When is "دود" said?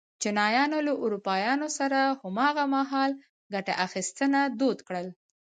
4.59-4.79